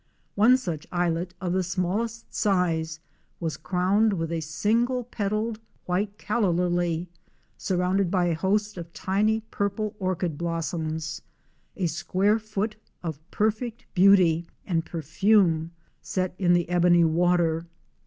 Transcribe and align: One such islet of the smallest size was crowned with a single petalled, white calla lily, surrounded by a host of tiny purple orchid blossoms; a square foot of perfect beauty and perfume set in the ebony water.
One 0.33 0.57
such 0.57 0.87
islet 0.91 1.35
of 1.39 1.53
the 1.53 1.61
smallest 1.61 2.33
size 2.33 2.99
was 3.39 3.55
crowned 3.55 4.13
with 4.13 4.31
a 4.31 4.39
single 4.41 5.03
petalled, 5.03 5.59
white 5.85 6.17
calla 6.17 6.49
lily, 6.49 7.07
surrounded 7.55 8.09
by 8.09 8.25
a 8.25 8.33
host 8.33 8.77
of 8.77 8.91
tiny 8.93 9.41
purple 9.51 9.93
orchid 9.99 10.39
blossoms; 10.39 11.21
a 11.77 11.85
square 11.85 12.39
foot 12.39 12.77
of 13.03 13.19
perfect 13.29 13.85
beauty 13.93 14.47
and 14.65 14.85
perfume 14.85 15.69
set 16.01 16.33
in 16.39 16.53
the 16.53 16.67
ebony 16.69 17.03
water. 17.03 17.67